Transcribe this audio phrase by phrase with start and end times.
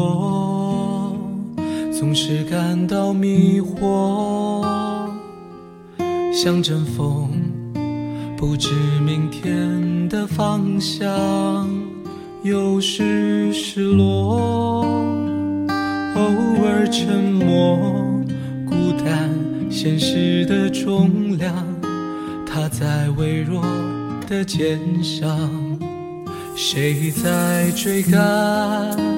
[0.00, 1.12] 我
[1.92, 4.64] 总是感到迷惑，
[6.32, 7.28] 像阵风，
[8.36, 8.70] 不知
[9.04, 11.68] 明天的方向，
[12.44, 14.86] 有时失落，
[16.14, 16.22] 偶
[16.64, 17.76] 尔沉默，
[18.68, 19.28] 孤单，
[19.68, 21.52] 现实的重量，
[22.46, 23.64] 它在微弱
[24.28, 25.50] 的肩上，
[26.54, 29.17] 谁在追赶？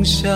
[0.00, 0.26] 梦想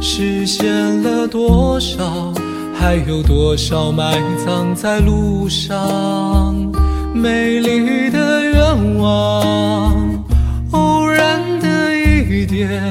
[0.00, 2.32] 实现了多少？
[2.74, 6.72] 还有多少埋葬在路上？
[7.12, 10.24] 美丽的愿望，
[10.70, 12.90] 偶然的一点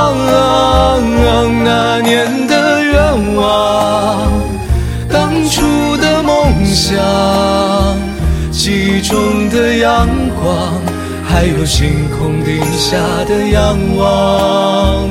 [8.63, 10.07] 记忆中的阳
[10.39, 10.79] 光，
[11.23, 12.95] 还有星空底下
[13.25, 15.09] 的仰望，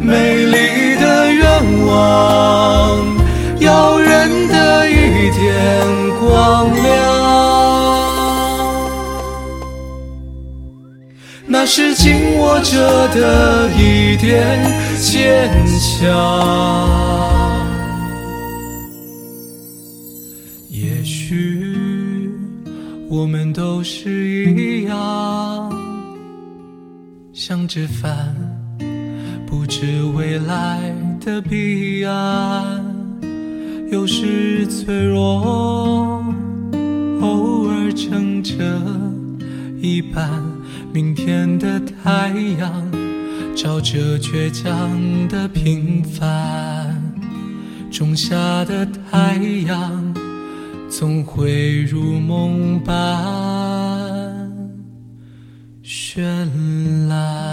[0.00, 1.46] 美丽的愿
[1.86, 2.98] 望，
[3.60, 5.54] 遥远的一点
[6.18, 6.90] 光亮，
[11.46, 14.58] 那是紧握着的一点
[15.00, 15.48] 坚
[15.78, 16.02] 强。
[20.68, 21.62] 也许
[23.10, 25.72] 我们都是一样，
[27.32, 28.36] 想着帆，
[29.46, 32.84] 不知未来的彼岸。
[33.90, 36.22] 有时脆弱，
[37.22, 38.54] 偶尔撑着
[39.80, 40.30] 一半。
[40.92, 42.92] 明天的太阳，
[43.56, 46.94] 照着倔强的平凡。
[47.90, 48.36] 种下
[48.66, 49.36] 的太
[49.66, 50.17] 阳。
[50.90, 54.50] 总会如梦般
[55.82, 56.24] 绚
[57.08, 57.47] 烂。